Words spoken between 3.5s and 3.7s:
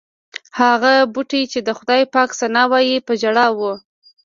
و.